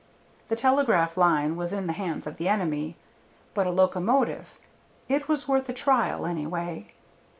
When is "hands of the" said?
1.93-2.47